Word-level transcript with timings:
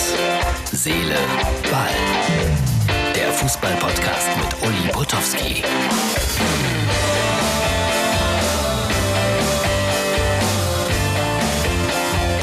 Herz, 0.00 0.14
Seele, 0.72 1.16
Ball. 1.70 3.14
Der 3.14 3.28
Fußball-Podcast 3.32 4.28
mit 4.38 4.66
Uli 4.66 4.92
Potowski. 4.92 5.62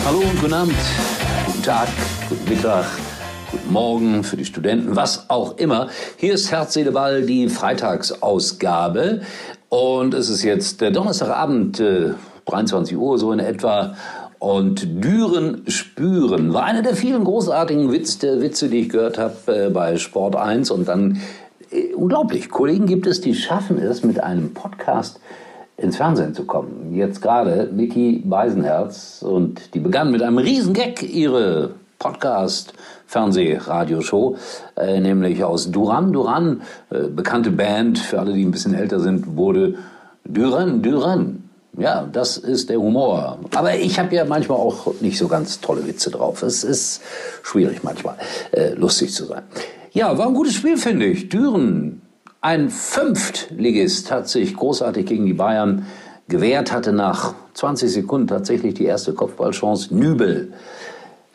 Hallo 0.05 0.19
und 0.19 0.39
guten 0.39 0.53
Abend, 0.53 0.75
guten 1.47 1.63
Tag, 1.63 1.87
guten 2.29 2.47
Mittag, 2.47 2.85
guten 3.49 3.73
Morgen 3.73 4.23
für 4.23 4.37
die 4.37 4.45
Studenten, 4.45 4.95
was 4.95 5.27
auch 5.29 5.57
immer. 5.57 5.89
Hier 6.17 6.35
ist 6.35 6.51
Herz, 6.51 6.73
Seele, 6.73 6.91
Ball, 6.91 7.23
die 7.23 7.49
Freitagsausgabe. 7.49 9.21
Und 9.69 10.13
es 10.13 10.29
ist 10.29 10.43
jetzt 10.43 10.81
der 10.81 10.91
Donnerstagabend, 10.91 11.79
äh, 11.79 12.13
23 12.45 12.95
Uhr 12.95 13.17
so 13.17 13.31
in 13.31 13.39
etwa. 13.39 13.95
Und 14.39 15.03
Düren 15.03 15.63
spüren 15.67 16.53
war 16.53 16.63
einer 16.63 16.83
der 16.83 16.95
vielen 16.95 17.23
großartigen 17.23 17.91
Witz, 17.91 18.21
Witze, 18.21 18.69
die 18.69 18.81
ich 18.81 18.89
gehört 18.89 19.17
habe 19.17 19.35
äh, 19.47 19.69
bei 19.69 19.97
Sport 19.97 20.35
1. 20.35 20.69
Und 20.71 20.87
dann, 20.87 21.19
äh, 21.71 21.93
unglaublich, 21.93 22.49
Kollegen 22.49 22.85
gibt 22.85 23.07
es, 23.07 23.21
die 23.21 23.33
schaffen 23.33 23.79
es 23.79 24.03
mit 24.03 24.19
einem 24.19 24.53
Podcast 24.53 25.19
ins 25.77 25.97
Fernsehen 25.97 26.33
zu 26.33 26.45
kommen. 26.45 26.93
Jetzt 26.95 27.21
gerade 27.21 27.69
Niki 27.71 28.23
Beisenherz 28.25 29.23
und 29.27 29.73
die 29.73 29.79
begann 29.79 30.11
mit 30.11 30.21
einem 30.21 30.37
Riesengag 30.37 31.03
ihre 31.03 31.71
Podcast, 31.99 32.73
Fernseh, 33.07 33.57
Radioshow, 33.57 34.37
äh, 34.75 34.99
nämlich 34.99 35.43
aus 35.43 35.71
Duran 35.71 36.13
Duran, 36.13 36.61
äh, 36.91 37.07
bekannte 37.07 37.51
Band, 37.51 37.97
für 37.97 38.19
alle, 38.19 38.33
die 38.33 38.43
ein 38.43 38.51
bisschen 38.51 38.75
älter 38.75 38.99
sind, 38.99 39.35
wurde 39.35 39.75
Duran 40.25 40.81
Duran. 40.81 41.46
Ja, 41.77 42.09
das 42.11 42.37
ist 42.37 42.69
der 42.69 42.79
Humor. 42.79 43.37
Aber 43.55 43.75
ich 43.75 43.99
habe 43.99 44.15
ja 44.15 44.25
manchmal 44.25 44.57
auch 44.57 44.99
nicht 44.99 45.17
so 45.19 45.27
ganz 45.27 45.61
tolle 45.61 45.85
Witze 45.87 46.09
drauf. 46.09 46.41
Es 46.41 46.63
ist 46.63 47.01
schwierig 47.43 47.83
manchmal, 47.83 48.15
äh, 48.51 48.73
lustig 48.73 49.13
zu 49.13 49.25
sein. 49.25 49.43
Ja, 49.91 50.17
war 50.17 50.27
ein 50.27 50.33
gutes 50.33 50.55
Spiel, 50.55 50.77
finde 50.77 51.05
ich. 51.05 51.29
Düren, 51.29 52.01
ein 52.41 52.71
Fünftligist, 52.71 54.11
hat 54.11 54.27
sich 54.27 54.55
großartig 54.55 55.05
gegen 55.05 55.27
die 55.27 55.33
Bayern 55.33 55.85
gewehrt, 56.27 56.71
hatte 56.71 56.93
nach 56.93 57.35
20 57.53 57.91
Sekunden 57.91 58.27
tatsächlich 58.27 58.73
die 58.73 58.85
erste 58.85 59.13
Kopfballchance. 59.13 59.93
Nübel 59.95 60.53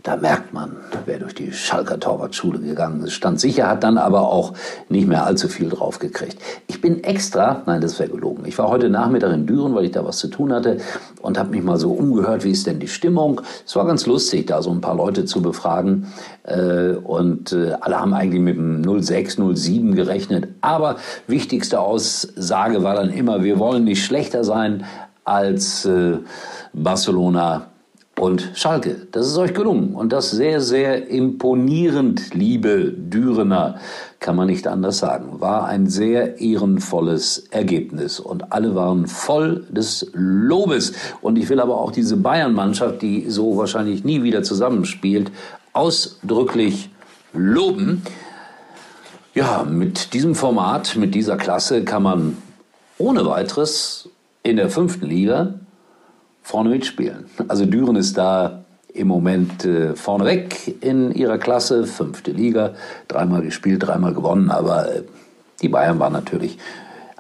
da 0.03 0.17
merkt 0.17 0.53
man, 0.53 0.77
wer 1.07 1.21
durch 1.21 1.35
die 1.35 1.53
Schalker 1.53 2.01
Torwartschule 2.01 2.59
gegangen 2.59 3.05
ist. 3.05 3.13
Stand 3.13 3.39
sicher, 3.39 3.69
hat 3.69 3.85
dann 3.85 3.99
aber 3.99 4.23
auch 4.23 4.53
nicht 4.89 5.07
mehr 5.07 5.25
allzu 5.25 5.49
viel 5.49 5.69
drauf 5.69 6.01
gekriegt. 6.01 6.39
Ich 6.67 6.81
bin 6.81 7.05
extra, 7.05 7.63
nein, 7.67 7.81
das 7.81 8.01
wäre 8.01 8.11
gelogen. 8.11 8.45
Ich 8.45 8.59
war 8.59 8.69
heute 8.69 8.91
Nachmittag 8.91 9.33
in 9.33 9.47
Düren, 9.47 9.75
weil 9.77 9.85
ich 9.85 9.93
da 9.93 10.05
was 10.05 10.19
zu 10.19 10.27
tun 10.27 10.53
hatte 10.53 10.79
und 11.21 11.39
habe 11.39 11.51
mich 11.51 11.63
mal 11.63 11.79
so 11.79 11.93
umgehört, 11.93 12.43
wie 12.43 12.51
ist 12.51 12.67
denn 12.67 12.81
die 12.81 12.89
Stimmung. 12.89 13.43
Es 13.65 13.77
war 13.77 13.87
ganz 13.87 14.07
lustig, 14.07 14.49
da 14.49 14.61
so 14.61 14.71
ein 14.71 14.81
paar 14.81 14.97
Leute 14.97 15.25
zu 15.25 15.41
befragen. 15.41 16.09
Äh, 16.43 16.95
und 16.97 17.53
äh, 17.53 17.75
alle 17.81 18.01
haben 18.01 18.13
eigentlich 18.13 18.43
mit 18.43 18.57
dem 18.57 19.03
06, 19.03 19.37
07 19.55 19.95
gerechnet. 19.95 20.49
Aber 20.63 20.97
wichtigste 21.29 21.79
Aussage 21.79 22.83
war 22.83 22.97
dann 22.97 23.11
immer, 23.11 23.45
wir 23.45 23.61
wollen 23.61 23.85
nicht 23.85 24.05
schlechter 24.05 24.43
sein 24.43 24.85
als 25.25 25.85
äh, 25.85 26.19
Barcelona 26.73 27.69
und 28.23 28.53
Schalke. 28.55 29.09
Das 29.11 29.27
ist 29.27 29.37
euch 29.37 29.53
gelungen 29.53 29.97
und 29.97 30.13
das 30.13 30.31
sehr, 30.31 30.61
sehr 30.61 31.09
imponierend, 31.09 32.33
liebe 32.35 32.93
Dürener, 32.93 33.81
kann 34.21 34.37
man 34.37 34.47
nicht 34.47 34.69
anders 34.69 34.99
sagen. 34.99 35.41
War 35.41 35.67
ein 35.67 35.89
sehr 35.89 36.39
ehrenvolles 36.39 37.49
Ergebnis 37.51 38.21
und 38.21 38.53
alle 38.53 38.77
waren 38.77 39.09
voll 39.09 39.67
des 39.71 40.09
Lobes. 40.13 40.93
Und 41.21 41.37
ich 41.37 41.49
will 41.49 41.59
aber 41.59 41.81
auch 41.81 41.91
diese 41.91 42.17
Bayern-Mannschaft, 42.17 43.03
die 43.03 43.29
so 43.29 43.57
wahrscheinlich 43.57 44.05
nie 44.05 44.23
wieder 44.23 44.45
zusammenspielt, 44.45 45.33
ausdrücklich 45.73 46.91
loben. 47.33 48.03
Ja, 49.35 49.67
mit 49.69 50.15
diesem 50.15 50.37
Format, 50.37 50.95
mit 50.95 51.17
dieser 51.17 51.37
Klasse 51.37 51.83
kann 51.83 52.05
man 52.05 52.37
ohne 52.99 53.27
weiteres 53.27 54.09
in 54.45 54.59
der 54.59 54.71
fünften 54.71 55.07
Liga 55.07 55.55
vorne 56.43 56.71
mitspielen. 56.71 57.27
Also 57.49 57.67
Düren 57.67 57.97
ist 57.97 58.19
da 58.19 58.65
im 58.93 59.09
Moment 59.09 59.65
äh, 59.65 59.95
vorneweg 59.95 60.77
in 60.83 61.13
ihrer 61.13 61.39
Klasse, 61.39 61.87
fünfte 61.87 62.33
Liga, 62.33 62.75
dreimal 63.09 63.43
gespielt, 63.43 63.87
dreimal 63.87 64.13
gewonnen, 64.13 64.51
aber 64.51 64.95
äh, 64.95 65.03
die 65.63 65.69
Bayern 65.69 65.99
waren 65.99 66.13
natürlich 66.13 66.59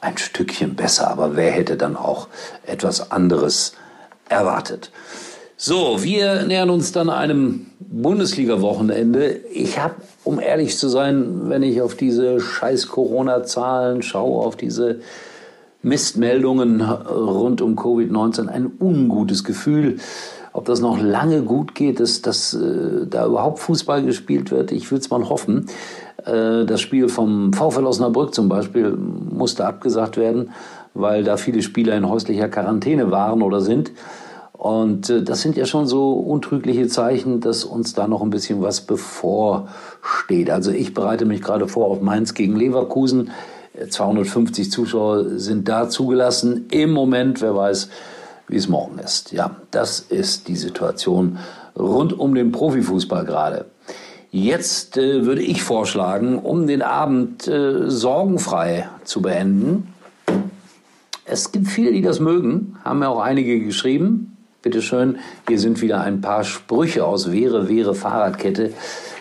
ein 0.01 0.19
Stückchen 0.19 0.75
besser, 0.75 1.11
aber 1.11 1.37
wer 1.37 1.53
hätte 1.53 1.77
dann 1.77 1.97
auch 1.97 2.29
etwas 2.67 3.11
anderes 3.11 3.75
erwartet? 4.29 4.91
So, 5.57 6.03
wir 6.03 6.43
nähern 6.43 6.71
uns 6.71 6.91
dann 6.91 7.09
einem 7.09 7.67
Bundesliga-Wochenende. 7.79 9.41
Ich 9.53 9.79
habe, 9.79 9.95
um 10.25 10.41
ehrlich 10.41 10.77
zu 10.77 10.89
sein, 10.89 11.49
wenn 11.49 11.63
ich 11.63 11.81
auf 11.81 11.95
diese 11.95 12.41
scheiß 12.41 12.89
Corona-Zahlen 12.89 14.03
schaue, 14.03 14.45
auf 14.45 14.57
diese 14.57 15.01
Mistmeldungen 15.83 16.81
rund 16.81 17.61
um 17.61 17.77
Covid-19 17.77 18.49
ein 18.49 18.71
ungutes 18.79 19.45
Gefühl. 19.45 19.97
Ob 20.53 20.67
das 20.67 20.81
noch 20.81 21.01
lange 21.01 21.43
gut 21.43 21.75
geht, 21.75 21.99
dass, 21.99 22.21
dass 22.21 22.53
äh, 22.55 23.07
da 23.07 23.27
überhaupt 23.27 23.59
Fußball 23.59 24.05
gespielt 24.05 24.51
wird, 24.51 24.71
ich 24.71 24.91
will 24.91 24.99
es 24.99 25.09
mal 25.09 25.29
hoffen. 25.29 25.67
Äh, 26.27 26.67
das 26.67 26.81
Spiel 26.81 27.09
vom 27.09 27.53
VfL 27.53 27.87
Osnabrück 27.87 28.35
zum 28.35 28.49
Beispiel 28.49 28.91
musste 28.91 29.67
abgesagt 29.67 30.19
werden, 30.19 30.51
weil 30.95 31.25
da 31.25 31.39
viele 31.39 31.63
Spieler 31.63 31.97
in 31.97 32.09
häuslicher 32.09 32.49
Quarantäne 32.49 33.11
waren 33.11 33.43
oder 33.43 33.63
sind. 33.63 33.93
Und 34.53 35.11
äh, 35.11 35.23
das 35.23 35.41
sind 35.41 35.57
ja 35.57 35.65
schon 35.65 35.87
so 35.87 36.13
untrügliche 36.13 36.87
Zeichen, 36.87 37.41
dass 37.41 37.65
uns 37.65 37.95
da 37.95 38.07
noch 38.07 38.23
ein 38.23 38.31
bisschen 38.31 38.63
was 38.63 38.83
bevorsteht. 38.83 40.51
Also 40.51 40.71
ich 40.71 40.95
bereite 40.95 41.25
mich 41.25 41.43
gerade 41.43 41.67
vor 41.67 41.87
auf 41.89 42.01
Mainz 42.01 42.35
gegen 42.35 42.57
Leverkusen. 42.57 43.31
250 43.89 44.71
Zuschauer 44.71 45.39
sind 45.39 45.69
da 45.69 45.89
zugelassen. 45.89 46.67
Im 46.71 46.93
Moment, 46.93 47.41
wer 47.41 47.57
weiß, 47.57 47.89
wie 48.49 48.57
es 48.57 48.69
morgen 48.69 48.99
ist. 48.99 49.33
Ja, 49.33 49.57
das 49.71 50.01
ist 50.01 50.49
die 50.49 50.57
Situation 50.57 51.39
rund 51.79 52.19
um 52.19 52.35
den 52.35 52.53
Profifußball 52.53 53.25
gerade. 53.25 53.67
Jetzt 54.31 54.97
äh, 54.97 55.25
würde 55.25 55.43
ich 55.43 55.63
vorschlagen, 55.63 56.39
um 56.39 56.67
den 56.67 56.83
Abend 56.83 57.49
äh, 57.49 57.91
sorgenfrei 57.91 58.89
zu 59.05 59.23
beenden. 59.23 59.93
Es 61.25 61.53
gibt 61.53 61.69
viele, 61.69 61.93
die 61.93 62.03
das 62.03 62.21
mögen, 62.21 62.77
haben 62.85 62.99
mir 62.99 63.09
auch 63.09 63.21
einige 63.21 63.61
geschrieben. 63.61 64.37
Bitte 64.61 64.81
schön, 64.81 65.19
hier 65.49 65.59
sind 65.59 65.83
wieder 65.83 66.03
ein 66.03 66.21
paar 66.21 66.45
Sprüche 66.45 67.05
aus 67.05 67.33
Wehre, 67.33 67.69
Wehre, 67.69 67.95
Fahrradkette. 67.95 68.73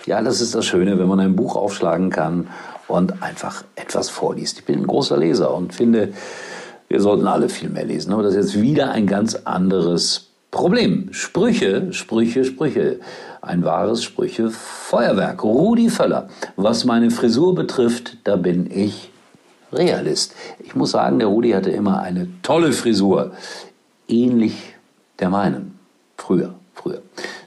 Ja, 0.05 0.21
das 0.21 0.39
ist 0.39 0.55
das 0.55 0.65
Schöne, 0.65 0.99
wenn 0.99 1.07
man 1.07 1.19
ein 1.19 1.35
Buch 1.35 1.55
aufschlagen 1.55 2.09
kann 2.09 2.47
und 2.91 3.23
einfach 3.23 3.63
etwas 3.75 4.09
vorliest. 4.09 4.59
Ich 4.59 4.65
bin 4.65 4.79
ein 4.79 4.87
großer 4.87 5.17
Leser 5.17 5.53
und 5.53 5.73
finde, 5.73 6.13
wir 6.87 6.99
sollten 6.99 7.27
alle 7.27 7.49
viel 7.49 7.69
mehr 7.69 7.85
lesen. 7.85 8.13
Aber 8.13 8.23
das 8.23 8.35
ist 8.35 8.53
jetzt 8.53 8.61
wieder 8.61 8.91
ein 8.91 9.07
ganz 9.07 9.35
anderes 9.35 10.27
Problem. 10.51 11.07
Sprüche, 11.11 11.93
Sprüche, 11.93 12.43
Sprüche. 12.43 12.99
Ein 13.41 13.63
wahres 13.63 14.03
Sprüche-Feuerwerk. 14.03 15.43
Rudi 15.43 15.89
Völler. 15.89 16.27
Was 16.57 16.85
meine 16.85 17.09
Frisur 17.09 17.55
betrifft, 17.55 18.17
da 18.25 18.35
bin 18.35 18.69
ich 18.69 19.09
Realist. 19.71 20.35
Ich 20.59 20.75
muss 20.75 20.91
sagen, 20.91 21.19
der 21.19 21.29
Rudi 21.29 21.51
hatte 21.51 21.71
immer 21.71 22.01
eine 22.01 22.27
tolle 22.43 22.73
Frisur. 22.73 23.31
Ähnlich 24.07 24.75
der 25.19 25.29
meinen. 25.29 25.79
Früher, 26.17 26.53
früher. 26.75 27.01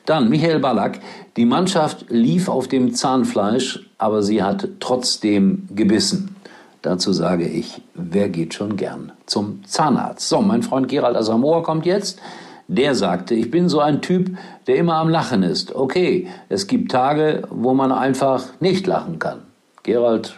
Dann 0.07 0.29
Michael 0.29 0.59
Ballack. 0.59 1.01
Die 1.37 1.47
Mannschaft 1.47 2.07
lief 2.11 2.49
auf 2.49 2.69
dem 2.69 2.95
Zahnfleisch, 2.95 3.89
aber 3.97 4.23
sie 4.23 4.43
hat 4.43 4.69
trotzdem 4.81 5.67
gebissen. 5.75 6.37
Dazu 6.83 7.15
sage 7.15 7.49
ich, 7.49 7.81
wer 7.95 8.29
geht 8.29 8.53
schon 8.53 8.77
gern 8.77 9.13
zum 9.25 9.65
Zahnarzt? 9.65 10.29
So, 10.29 10.43
mein 10.43 10.63
Freund 10.63 10.89
Gerald 10.89 11.17
Asamoah 11.17 11.63
kommt 11.63 11.87
jetzt. 11.87 12.21
Der 12.69 12.95
sagte, 12.95 13.35
ich 13.35 13.51
bin 13.51 13.71
so 13.71 13.81
ein 13.81 14.03
Typ, 14.03 14.37
der 14.67 14.77
immer 14.77 14.97
am 14.97 15.09
Lachen 15.09 15.43
ist. 15.43 15.75
Okay, 15.75 16.29
es 16.51 16.67
gibt 16.67 16.91
Tage, 16.91 17.43
wo 17.51 17.73
man 17.73 17.91
einfach 17.91 18.45
nicht 18.61 18.87
lachen 18.87 19.19
kann. 19.19 19.41
Gerald, 19.83 20.37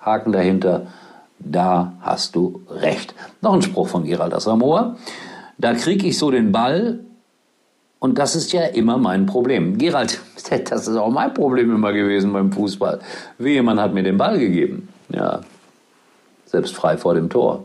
Haken 0.00 0.32
dahinter, 0.32 0.86
da 1.40 1.94
hast 2.00 2.36
du 2.36 2.62
recht. 2.68 3.14
Noch 3.42 3.54
ein 3.54 3.62
Spruch 3.62 3.88
von 3.88 4.04
Gerald 4.04 4.34
Asamoah. 4.34 4.96
Da 5.58 5.74
kriege 5.74 6.06
ich 6.06 6.16
so 6.18 6.30
den 6.30 6.52
Ball 6.52 7.00
und 8.00 8.18
das 8.18 8.34
ist 8.34 8.52
ja 8.52 8.64
immer 8.64 8.96
mein 8.96 9.26
Problem. 9.26 9.78
Gerald, 9.78 10.20
das 10.70 10.88
ist 10.88 10.96
auch 10.96 11.10
mein 11.10 11.32
Problem 11.32 11.72
immer 11.72 11.92
gewesen 11.92 12.32
beim 12.32 12.50
Fußball. 12.50 12.98
Wie 13.38 13.52
jemand 13.52 13.78
hat 13.80 13.94
mir 13.94 14.02
den 14.02 14.16
Ball 14.16 14.38
gegeben. 14.38 14.88
Ja, 15.10 15.42
selbst 16.46 16.74
frei 16.74 16.96
vor 16.96 17.14
dem 17.14 17.28
Tor. 17.28 17.64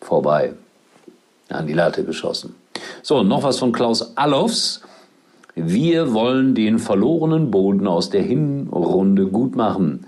Vorbei. 0.00 0.52
An 1.48 1.66
die 1.66 1.72
Latte 1.72 2.04
geschossen. 2.04 2.54
So, 3.02 3.22
noch 3.22 3.42
was 3.42 3.58
von 3.58 3.72
Klaus 3.72 4.16
Allofs. 4.16 4.82
Wir 5.54 6.12
wollen 6.12 6.54
den 6.54 6.78
verlorenen 6.78 7.50
Boden 7.50 7.86
aus 7.86 8.10
der 8.10 8.22
Hinrunde 8.22 9.26
gut 9.26 9.56
machen. 9.56 10.06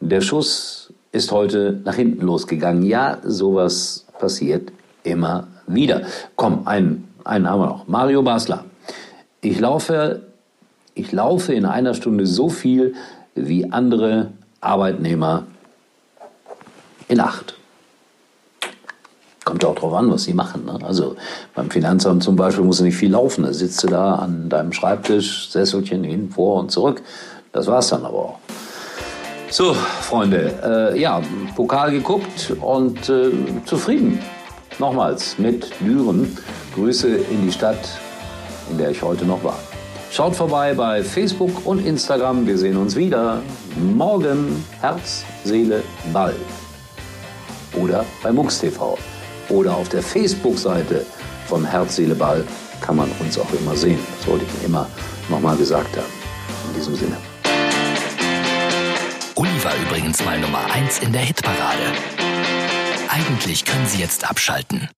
Der 0.00 0.20
Schuss 0.20 0.92
ist 1.12 1.32
heute 1.32 1.80
nach 1.84 1.94
hinten 1.94 2.24
losgegangen. 2.24 2.82
Ja, 2.82 3.18
sowas 3.24 4.06
passiert 4.18 4.72
immer 5.02 5.48
wieder. 5.66 6.02
Komm, 6.36 6.62
ein 6.66 7.03
einen 7.24 7.48
haben 7.48 7.60
wir 7.60 7.66
noch. 7.66 7.86
Mario 7.88 8.22
Basler. 8.22 8.64
Ich 9.40 9.58
laufe 9.60 10.22
Ich 10.94 11.10
laufe 11.12 11.52
in 11.52 11.64
einer 11.64 11.94
Stunde 11.94 12.26
so 12.26 12.48
viel 12.48 12.94
wie 13.34 13.70
andere 13.72 14.30
Arbeitnehmer 14.60 15.44
in 17.08 17.20
acht. 17.20 17.54
Kommt 19.44 19.62
ja 19.62 19.68
auch 19.68 19.74
drauf 19.74 19.92
an, 19.92 20.10
was 20.10 20.24
sie 20.24 20.32
machen. 20.32 20.64
Ne? 20.64 20.78
Also 20.82 21.16
beim 21.54 21.70
Finanzamt 21.70 22.22
zum 22.22 22.36
Beispiel 22.36 22.64
musst 22.64 22.80
du 22.80 22.84
nicht 22.84 22.96
viel 22.96 23.10
laufen. 23.10 23.44
Da 23.44 23.52
sitzt 23.52 23.82
du 23.82 23.88
da 23.88 24.14
an 24.14 24.48
deinem 24.48 24.72
Schreibtisch, 24.72 25.50
Sesselchen 25.50 26.02
hin, 26.02 26.30
vor 26.30 26.60
und 26.60 26.70
zurück. 26.70 27.02
Das 27.52 27.66
war's 27.66 27.88
dann 27.88 28.04
aber 28.04 28.18
auch. 28.18 28.38
So, 29.50 29.74
Freunde, 29.74 30.52
äh, 30.94 31.00
ja, 31.00 31.20
Pokal 31.54 31.92
geguckt 31.92 32.52
und 32.60 33.08
äh, 33.08 33.30
zufrieden. 33.66 34.18
Nochmals 34.78 35.38
mit 35.38 35.70
Düren. 35.80 36.36
Grüße 36.74 37.08
in 37.08 37.46
die 37.46 37.52
Stadt, 37.52 37.88
in 38.70 38.78
der 38.78 38.90
ich 38.90 39.02
heute 39.02 39.24
noch 39.24 39.42
war. 39.44 39.58
Schaut 40.10 40.36
vorbei 40.36 40.74
bei 40.74 41.02
Facebook 41.02 41.66
und 41.66 41.84
Instagram. 41.84 42.46
Wir 42.46 42.58
sehen 42.58 42.76
uns 42.76 42.94
wieder 42.94 43.42
morgen. 43.76 44.64
Herz, 44.80 45.24
Seele, 45.44 45.82
Ball. 46.12 46.34
Oder 47.80 48.04
bei 48.22 48.32
MUX 48.32 48.60
TV. 48.60 48.96
Oder 49.48 49.74
auf 49.74 49.88
der 49.88 50.02
Facebook-Seite 50.02 51.04
von 51.46 51.64
Herz, 51.64 51.96
Seele, 51.96 52.14
Ball 52.14 52.44
kann 52.80 52.96
man 52.96 53.10
uns 53.20 53.38
auch 53.38 53.52
immer 53.52 53.74
sehen. 53.74 53.98
Das 54.18 54.28
wollte 54.28 54.44
ich 54.44 54.64
immer 54.64 54.86
nochmal 55.28 55.56
gesagt 55.56 55.96
haben. 55.96 56.06
In 56.68 56.74
diesem 56.74 56.94
Sinne. 56.94 57.16
Uli 59.34 59.64
war 59.64 59.72
übrigens 59.86 60.24
mal 60.24 60.38
Nummer 60.38 60.64
1 60.72 61.00
in 61.00 61.12
der 61.12 61.22
Hitparade. 61.22 61.92
Eigentlich 63.08 63.64
können 63.64 63.86
Sie 63.86 64.00
jetzt 64.00 64.28
abschalten. 64.28 64.88